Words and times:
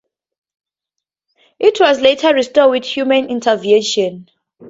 It 1.59 1.79
was 1.79 2.01
later 2.01 2.33
restored 2.33 2.71
with 2.71 2.85
human 2.85 3.27
intervention. 3.29 4.31